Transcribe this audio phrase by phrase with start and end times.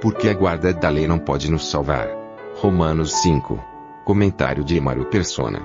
[0.00, 2.08] Porque a guarda da lei não pode nos salvar.
[2.54, 3.60] Romanos 5.
[4.04, 5.60] Comentário de Emaro Persona.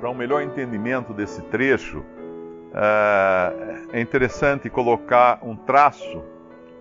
[0.00, 6.22] Para um melhor entendimento desse trecho, uh, é interessante colocar um traço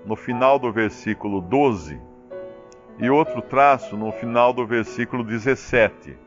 [0.05, 1.99] no final do versículo 12
[2.97, 6.17] e outro traço no final do versículo 17.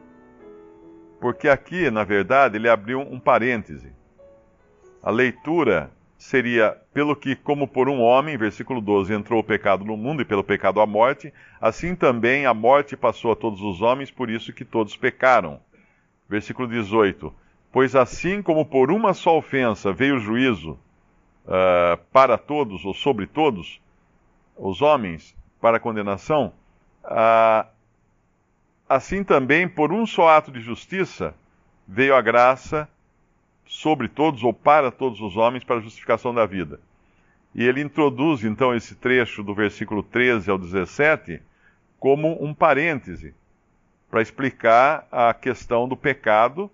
[1.18, 3.90] Porque aqui, na verdade, ele abriu um parêntese.
[5.02, 5.90] A leitura
[6.26, 10.24] seria pelo que, como por um homem, versículo 12, entrou o pecado no mundo e
[10.24, 14.52] pelo pecado a morte, assim também a morte passou a todos os homens, por isso
[14.52, 15.60] que todos pecaram.
[16.28, 17.32] Versículo 18:
[17.70, 20.72] Pois assim como por uma só ofensa veio o juízo
[21.44, 23.80] uh, para todos, ou sobre todos,
[24.56, 26.52] os homens, para condenação,
[27.04, 27.64] uh,
[28.88, 31.34] assim também por um só ato de justiça
[31.86, 32.88] veio a graça
[33.66, 36.80] sobre todos ou para todos os homens para a justificação da vida.
[37.54, 41.40] E ele introduz então esse trecho do versículo 13 ao 17
[41.98, 43.34] como um parêntese
[44.10, 46.70] para explicar a questão do pecado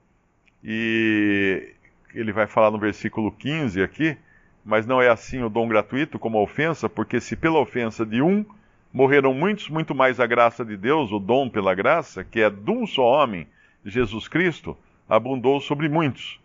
[0.62, 1.72] e
[2.14, 4.16] ele vai falar no versículo 15 aqui,
[4.64, 8.20] mas não é assim o dom gratuito como a ofensa, porque se pela ofensa de
[8.20, 8.44] um
[8.92, 12.70] morreram muitos, muito mais a graça de Deus, o dom pela graça, que é de
[12.70, 13.46] um só homem,
[13.84, 14.76] Jesus Cristo,
[15.08, 16.41] abundou sobre muitos.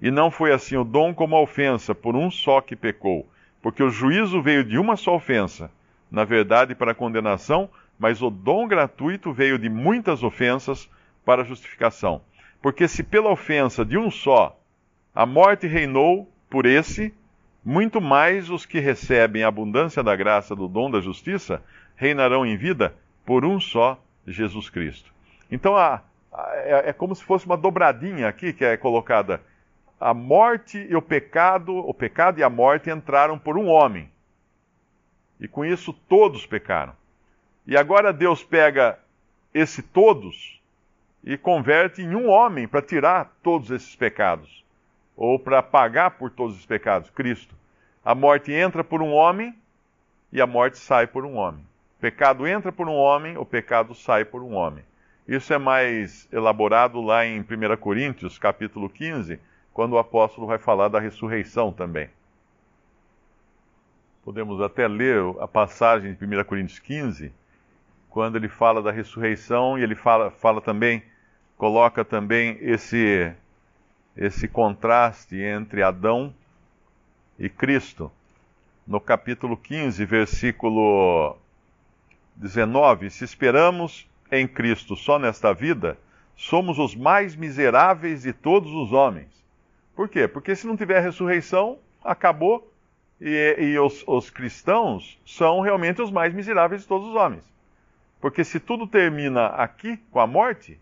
[0.00, 3.28] E não foi assim o dom como a ofensa, por um só que pecou.
[3.62, 5.70] Porque o juízo veio de uma só ofensa,
[6.10, 10.88] na verdade para condenação, mas o dom gratuito veio de muitas ofensas
[11.24, 12.22] para justificação.
[12.62, 14.58] Porque se pela ofensa de um só
[15.14, 17.12] a morte reinou por esse,
[17.64, 21.62] muito mais os que recebem a abundância da graça do dom da justiça
[21.94, 22.94] reinarão em vida
[23.26, 25.12] por um só Jesus Cristo.
[25.50, 26.00] Então a,
[26.32, 29.42] a, é, é como se fosse uma dobradinha aqui que é colocada
[30.00, 34.10] a morte e o pecado, o pecado e a morte entraram por um homem.
[35.38, 36.94] E com isso todos pecaram.
[37.66, 38.98] E agora Deus pega
[39.52, 40.58] esse todos
[41.22, 44.64] e converte em um homem para tirar todos esses pecados,
[45.14, 47.54] ou para pagar por todos os pecados, Cristo.
[48.02, 49.54] A morte entra por um homem
[50.32, 51.62] e a morte sai por um homem.
[51.98, 54.82] O pecado entra por um homem, o pecado sai por um homem.
[55.28, 59.38] Isso é mais elaborado lá em 1 Coríntios, capítulo 15,
[59.72, 62.08] quando o apóstolo vai falar da ressurreição também.
[64.22, 67.32] Podemos até ler a passagem de 1 Coríntios 15,
[68.08, 71.02] quando ele fala da ressurreição e ele fala, fala também,
[71.56, 73.32] coloca também esse,
[74.16, 76.34] esse contraste entre Adão
[77.38, 78.10] e Cristo.
[78.86, 81.36] No capítulo 15, versículo
[82.36, 85.96] 19: Se esperamos em Cristo só nesta vida,
[86.36, 89.28] somos os mais miseráveis de todos os homens.
[90.00, 90.26] Por quê?
[90.26, 92.72] Porque se não tiver ressurreição, acabou.
[93.20, 97.44] E, e os, os, cristãos são realmente os mais miseráveis de todos os homens.
[98.18, 100.80] Porque se tudo termina aqui, com a morte,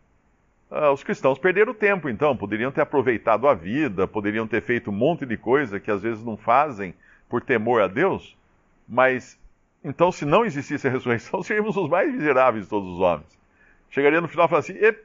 [0.70, 2.36] uh, os cristãos perderam tempo, então.
[2.36, 6.24] Poderiam ter aproveitado a vida, poderiam ter feito um monte de coisa que às vezes
[6.24, 6.94] não fazem
[7.28, 8.36] por temor a Deus.
[8.88, 9.36] Mas,
[9.82, 13.36] então, se não existisse a ressurreição, seríamos os mais miseráveis de todos os homens.
[13.90, 14.98] Chegaria no final e falaria assim: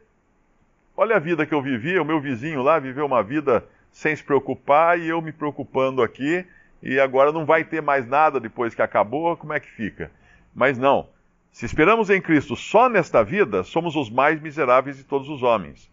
[0.95, 4.23] olha a vida que eu vivi, o meu vizinho lá viveu uma vida sem se
[4.23, 6.45] preocupar e eu me preocupando aqui,
[6.81, 10.11] e agora não vai ter mais nada depois que acabou, como é que fica?
[10.53, 11.07] Mas não.
[11.51, 15.89] Se esperamos em Cristo só nesta vida, somos os mais miseráveis de todos os homens.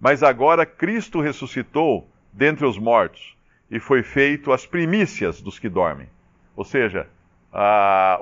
[0.00, 3.36] Mas agora Cristo ressuscitou dentre os mortos
[3.68, 6.08] e foi feito as primícias dos que dormem.
[6.54, 7.08] Ou seja,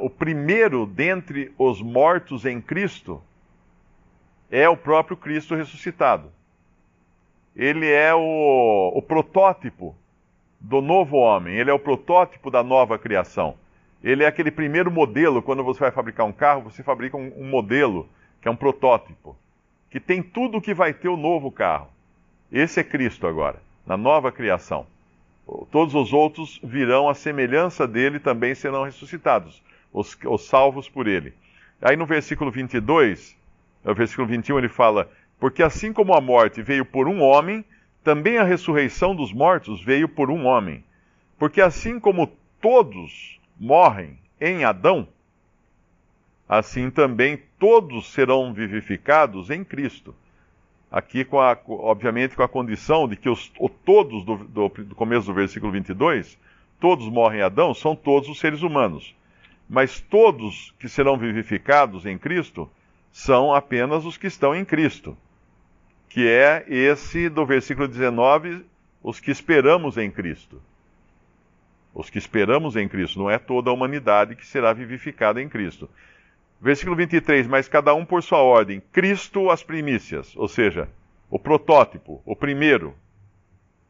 [0.01, 3.23] o primeiro dentre os mortos em Cristo
[4.51, 6.33] é o próprio Cristo ressuscitado
[7.59, 9.93] ele é o, o protótipo
[10.61, 13.57] do novo homem, ele é o protótipo da nova criação.
[14.03, 17.45] Ele é aquele primeiro modelo, quando você vai fabricar um carro, você fabrica um, um
[17.45, 18.09] modelo,
[18.41, 19.37] que é um protótipo,
[19.91, 21.89] que tem tudo o que vai ter o novo carro.
[22.53, 24.87] Esse é Cristo agora, na nova criação.
[25.73, 29.61] Todos os outros virão à semelhança dele, também serão ressuscitados,
[29.93, 31.35] os, os salvos por ele.
[31.83, 33.37] Aí no versículo 22,
[33.83, 37.65] no versículo 21, ele fala: porque assim como a morte veio por um homem,
[38.03, 40.85] também a ressurreição dos mortos veio por um homem.
[41.39, 45.07] Porque assim como todos morrem em Adão,
[46.49, 50.15] assim também todos serão vivificados em Cristo.
[50.91, 54.95] Aqui, com a, obviamente, com a condição de que os, o todos do, do, do
[54.95, 56.39] começo do versículo 22,
[56.81, 59.15] todos morrem em Adão, são todos os seres humanos.
[59.69, 62.71] Mas todos que serão vivificados em Cristo
[63.13, 65.17] são apenas os que estão em Cristo,
[66.09, 68.65] que é esse do versículo 19,
[69.03, 70.61] os que esperamos em Cristo.
[71.95, 75.89] Os que esperamos em Cristo, não é toda a humanidade que será vivificada em Cristo.
[76.61, 78.83] Versículo 23, mas cada um por sua ordem.
[78.93, 80.89] Cristo as primícias, ou seja,
[81.31, 82.95] o protótipo, o primeiro.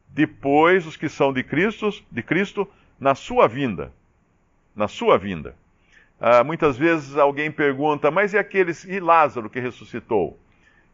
[0.09, 2.67] Depois os que são de Cristo, de Cristo
[2.99, 3.93] na sua vinda.
[4.75, 5.55] Na sua vinda.
[6.19, 10.37] Ah, muitas vezes alguém pergunta, mas e aqueles, e Lázaro que ressuscitou?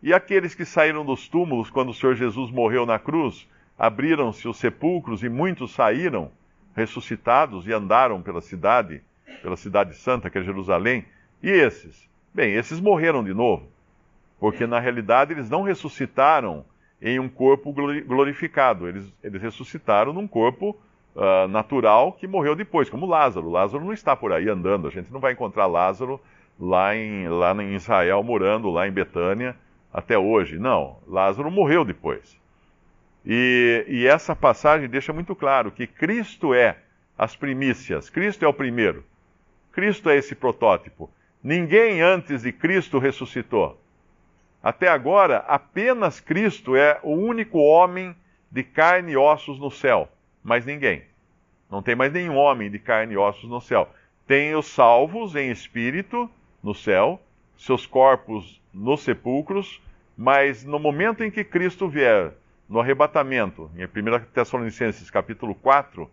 [0.06, 3.50] E aqueles que saíram dos túmulos quando o Senhor Jesus morreu na cruz?
[3.76, 6.30] Abriram-se os sepulcros e muitos saíram
[6.76, 9.02] ressuscitados e andaram pela cidade,
[9.42, 11.06] pela cidade santa, que é Jerusalém.
[11.42, 12.08] E esses?
[12.32, 13.68] Bem, esses morreram de novo,
[14.40, 16.64] porque na realidade eles não ressuscitaram
[17.02, 20.78] em um corpo glorificado, eles, eles ressuscitaram num corpo
[21.16, 23.50] uh, natural que morreu depois, como Lázaro.
[23.50, 26.22] Lázaro não está por aí andando, a gente não vai encontrar Lázaro
[26.60, 29.56] lá em, lá em Israel, morando lá em Betânia
[29.96, 30.60] até hoje.
[30.60, 32.38] Não, Lázaro morreu depois.
[33.26, 36.78] E, e essa passagem deixa muito claro que Cristo é
[37.18, 39.06] as primícias, Cristo é o primeiro,
[39.72, 41.10] Cristo é esse protótipo.
[41.42, 43.80] Ninguém antes de Cristo ressuscitou.
[44.62, 48.14] Até agora, apenas Cristo é o único homem
[48.52, 50.10] de carne e ossos no céu,
[50.44, 51.04] mais ninguém.
[51.72, 53.90] Não tem mais nenhum homem de carne e ossos no céu.
[54.28, 56.30] Tem os salvos em espírito
[56.62, 57.22] no céu,
[57.58, 59.82] seus corpos nos sepulcros,
[60.18, 62.34] mas no momento em que Cristo vier,
[62.68, 66.10] no arrebatamento, em 1 Tessalonicenses capítulo 4,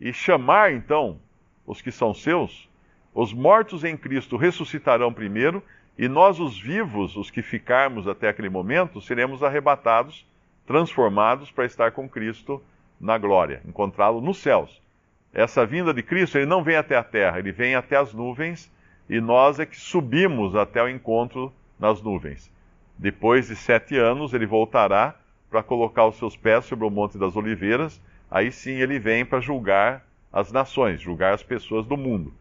[0.00, 1.18] e chamar então
[1.66, 2.68] os que são seus,
[3.14, 5.62] os mortos em Cristo ressuscitarão primeiro,
[5.98, 10.24] e nós, os vivos, os que ficarmos até aquele momento, seremos arrebatados,
[10.64, 12.62] transformados para estar com Cristo
[13.00, 14.80] na glória, encontrá-lo nos céus.
[15.32, 18.70] Essa vinda de Cristo, ele não vem até a terra, ele vem até as nuvens,
[19.08, 22.50] e nós é que subimos até o encontro nas nuvens.
[22.96, 25.14] Depois de sete anos, ele voltará
[25.50, 28.00] para colocar os seus pés sobre o Monte das Oliveiras.
[28.30, 32.32] Aí sim ele vem para julgar as nações, julgar as pessoas do mundo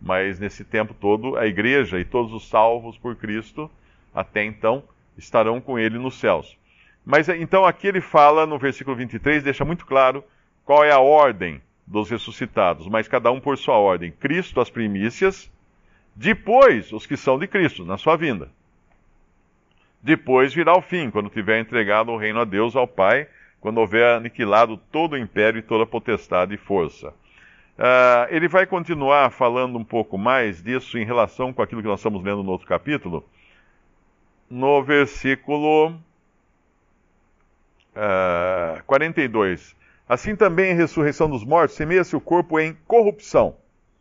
[0.00, 3.70] mas nesse tempo todo a igreja e todos os salvos por Cristo
[4.14, 4.82] até então
[5.18, 6.56] estarão com ele nos céus.
[7.04, 10.24] Mas então aqui ele fala no versículo 23, deixa muito claro
[10.64, 14.12] qual é a ordem dos ressuscitados, mas cada um por sua ordem.
[14.12, 15.50] Cristo as primícias,
[16.14, 18.48] depois os que são de Cristo, na sua vinda.
[20.02, 23.28] Depois virá o fim, quando tiver entregado o reino a Deus, ao Pai,
[23.60, 27.08] quando houver aniquilado todo o império e toda a potestade e força.
[27.78, 32.00] Uh, ele vai continuar falando um pouco mais disso em relação com aquilo que nós
[32.00, 33.24] estamos lendo no outro capítulo,
[34.48, 35.96] no versículo uh,
[37.96, 39.76] ah, 42.
[40.08, 43.56] Assim também a ressurreição dos mortos semeia-se o corpo em corrupção.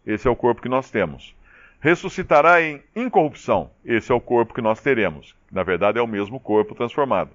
[0.05, 1.35] Esse é o corpo que nós temos.
[1.79, 3.71] Ressuscitará em incorrupção.
[3.85, 5.35] Esse é o corpo que nós teremos.
[5.51, 7.31] Na verdade, é o mesmo corpo transformado.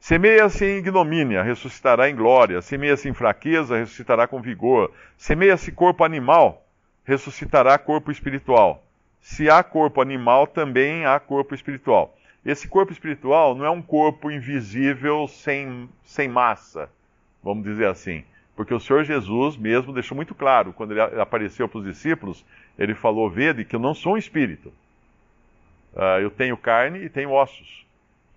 [0.00, 2.62] Semeia-se em ignomínia, ressuscitará em glória.
[2.62, 4.92] Semeia-se em fraqueza, ressuscitará com vigor.
[5.16, 6.64] Semeia-se corpo animal,
[7.04, 8.82] ressuscitará corpo espiritual.
[9.20, 12.16] Se há corpo animal, também há corpo espiritual.
[12.46, 16.88] Esse corpo espiritual não é um corpo invisível sem, sem massa,
[17.42, 18.24] vamos dizer assim.
[18.58, 22.44] Porque o Senhor Jesus mesmo deixou muito claro, quando ele apareceu para os discípulos,
[22.76, 24.72] ele falou: Vede que eu não sou um espírito.
[25.94, 27.86] Uh, eu tenho carne e tenho ossos.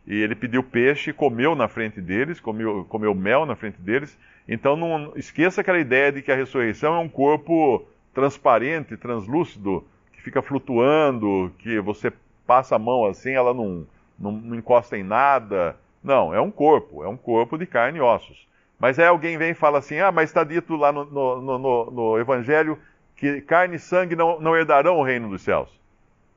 [0.05, 4.15] E ele pediu peixe, comeu na frente deles, comeu, comeu mel na frente deles.
[4.47, 10.21] Então não esqueça aquela ideia de que a ressurreição é um corpo transparente, translúcido, que
[10.21, 12.13] fica flutuando, que você
[12.45, 13.87] passa a mão assim, ela não,
[14.19, 15.75] não, não encosta em nada.
[16.03, 18.50] Não, é um corpo, é um corpo de carne e ossos.
[18.81, 21.91] Mas aí alguém vem e fala assim: ah, mas está dito lá no, no, no,
[21.91, 22.79] no Evangelho
[23.15, 25.69] que carne e sangue não, não herdarão o reino dos céus.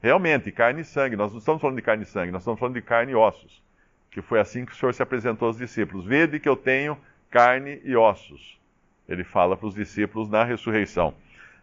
[0.02, 1.16] Realmente, carne e sangue.
[1.16, 3.62] Nós não estamos falando de carne e sangue, nós estamos falando de carne e ossos.
[4.10, 6.04] Que foi assim que o Senhor se apresentou aos discípulos.
[6.04, 6.98] Vede que eu tenho
[7.30, 8.60] carne e ossos.
[9.08, 11.14] Ele fala para os discípulos na ressurreição.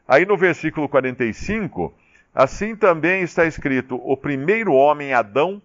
[0.08, 1.94] Aí no versículo 45,
[2.34, 5.62] assim também está escrito: o primeiro homem, Adão,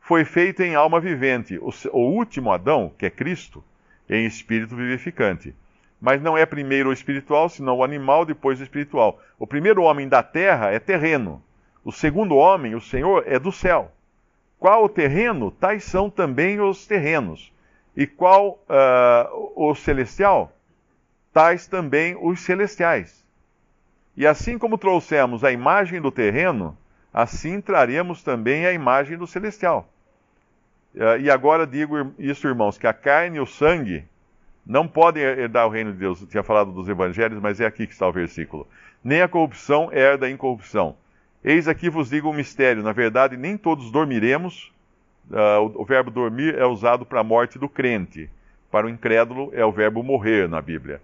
[0.00, 1.56] foi feito em alma vivente.
[1.58, 3.62] O, o último Adão, que é Cristo,
[4.08, 5.54] em espírito vivificante.
[6.00, 9.20] Mas não é primeiro o espiritual, senão o animal, depois o espiritual.
[9.38, 11.42] O primeiro homem da terra é terreno
[11.88, 13.90] o segundo homem, o Senhor, é do céu.
[14.58, 15.50] Qual o terreno?
[15.50, 17.50] Tais são também os terrenos.
[17.96, 20.52] E qual uh, o celestial?
[21.32, 23.24] tais também os celestiais.
[24.14, 26.76] E assim como trouxemos a imagem do terreno,
[27.10, 29.88] assim traremos também a imagem do celestial.
[30.98, 34.04] Eh, e agora digo isso, irmãos, que a carne e o sangue
[34.66, 36.20] não podem herdar o reino de Deus.
[36.20, 38.66] Eu tinha falado dos evangelhos, mas é aqui que está o versículo.
[39.02, 40.96] Nem a corrupção herda a incorrupção.
[41.44, 42.82] Eis aqui vos digo um mistério.
[42.82, 44.72] Na verdade, nem todos dormiremos.
[45.30, 48.28] Uh, o, o, verbo dormir é usado para a morte do crente.
[48.70, 51.00] Para o incrédulo é o verbo morrer na Bíblia.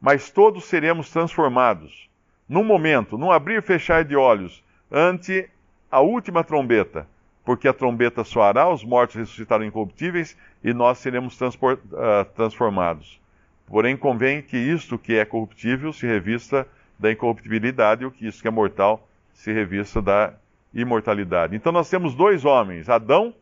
[0.00, 2.08] Mas todos seremos transformados.
[2.48, 5.48] Num momento, num abrir e fechar de olhos, ante
[5.90, 7.06] a última trombeta
[7.46, 13.20] porque a trombeta soará, os mortos ressuscitarão incorruptíveis e nós seremos uh, transformados.
[13.68, 16.66] Porém, convém que isto que é corruptível se revista
[16.98, 20.34] da incorruptibilidade e o que isso que é mortal se revista da
[20.74, 21.54] imortalidade.
[21.54, 23.32] Então nós temos dois homens, Adão,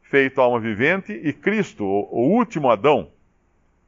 [0.00, 3.10] feito alma vivente, e Cristo, o último Adão,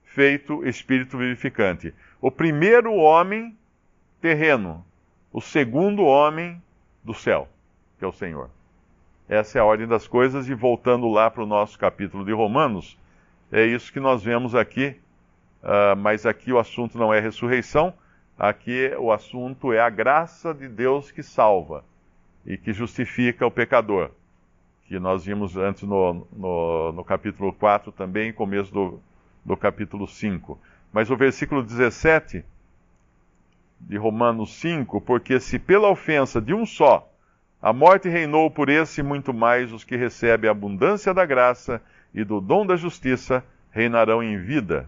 [0.03, 1.95] feito espírito vivificante.
[2.21, 3.57] O primeiro homem
[4.21, 4.85] terreno,
[5.33, 6.63] o segundo homem
[7.03, 7.49] do céu,
[7.99, 8.51] que é o Senhor.
[9.29, 12.99] Essa é a ordem das coisas, e voltando lá para o nosso capítulo de Romanos,
[13.51, 14.97] é isso que nós vemos aqui,
[15.63, 17.95] uh, mas aqui o assunto não é ressurreição,
[18.39, 21.85] aqui o assunto é a graça de Deus que salva
[22.45, 24.11] e que justifica o pecador,
[24.87, 29.01] que nós vimos antes no, no, no capítulo 4 também, começo do,
[29.43, 30.59] do capítulo 5.
[30.93, 32.45] Mas o versículo 17
[33.81, 37.11] de Romanos 5, porque se pela ofensa de um só
[37.65, 41.81] a morte reinou por esse muito mais os que recebem a abundância da graça
[42.15, 44.87] e do dom da justiça reinarão em vida,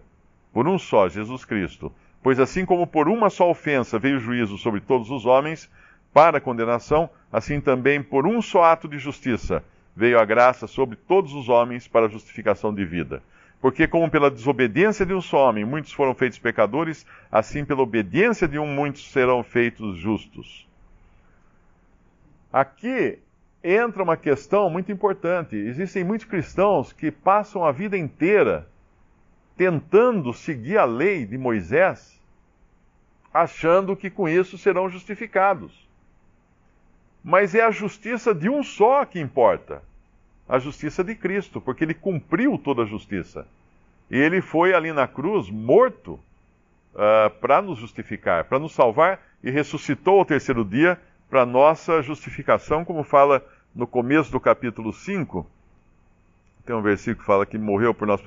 [0.53, 1.91] por um só, Jesus Cristo.
[2.21, 5.67] Pois assim como por uma só ofensa veio juízo sobre todos os homens,
[6.13, 9.63] para condenação, assim também por um só ato de justiça
[9.95, 13.23] veio a graça sobre todos os homens para justificação de vida.
[13.59, 18.47] Porque, como pela desobediência de um só homem muitos foram feitos pecadores, assim pela obediência
[18.47, 20.66] de um muitos serão feitos justos.
[22.51, 23.19] Aqui
[23.63, 25.55] entra uma questão muito importante.
[25.55, 28.67] Existem muitos cristãos que passam a vida inteira
[29.57, 32.21] tentando seguir a lei de Moisés,
[33.33, 35.87] achando que com isso serão justificados.
[37.23, 39.81] Mas é a justiça de um só que importa
[40.47, 43.45] a justiça de Cristo, porque ele cumpriu toda a justiça.
[44.09, 46.13] E ele foi ali na cruz morto
[46.93, 50.97] uh, para nos justificar, para nos salvar e ressuscitou ao terceiro dia
[51.29, 55.45] para nossa justificação, como fala no começo do capítulo 5.
[56.65, 58.21] Tem um versículo que fala que morreu por nós,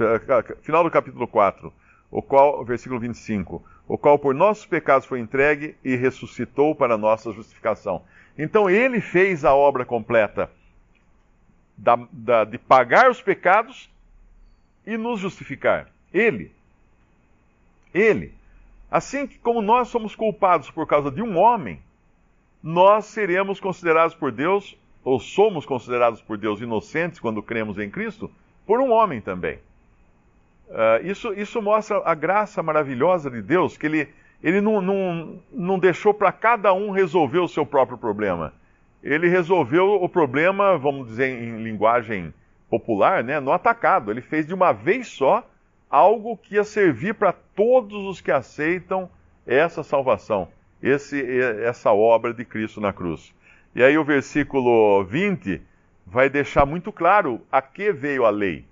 [0.62, 1.72] final do capítulo 4,
[2.10, 7.32] o qual, versículo 25, o qual por nossos pecados foi entregue e ressuscitou para nossa
[7.32, 8.02] justificação.
[8.38, 10.50] Então ele fez a obra completa
[11.76, 13.90] da, da, de pagar os pecados
[14.86, 15.88] e nos justificar.
[16.12, 16.52] Ele.
[17.92, 18.34] Ele.
[18.90, 21.80] Assim como nós somos culpados por causa de um homem,
[22.62, 28.30] nós seremos considerados por Deus, ou somos considerados por Deus inocentes quando cremos em Cristo,
[28.66, 29.58] por um homem também.
[30.68, 34.08] Uh, isso, isso mostra a graça maravilhosa de Deus, que Ele,
[34.42, 38.52] ele não, não, não deixou para cada um resolver o seu próprio problema.
[39.02, 42.32] Ele resolveu o problema, vamos dizer em linguagem
[42.68, 44.10] popular, né, no atacado.
[44.10, 45.44] Ele fez de uma vez só
[45.88, 49.10] algo que ia servir para todos os que aceitam
[49.46, 50.48] essa salvação
[50.82, 51.20] esse,
[51.62, 53.34] essa obra de Cristo na cruz.
[53.74, 55.60] E aí o versículo 20
[56.06, 58.64] vai deixar muito claro a que veio a lei.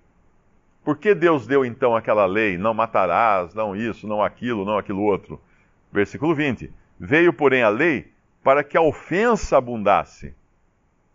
[0.85, 2.57] Por que Deus deu então aquela lei?
[2.57, 5.41] Não matarás, não isso, não aquilo, não aquilo outro.
[5.93, 8.11] Versículo 20: Veio, porém, a lei
[8.43, 10.35] para que a ofensa abundasse.